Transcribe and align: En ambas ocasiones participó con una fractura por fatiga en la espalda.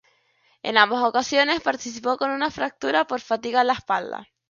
En 0.63 0.79
ambas 0.79 1.03
ocasiones 1.03 1.61
participó 1.61 2.17
con 2.17 2.31
una 2.31 2.49
fractura 2.49 3.05
por 3.05 3.21
fatiga 3.21 3.61
en 3.61 3.67
la 3.67 3.73
espalda. 3.73 4.27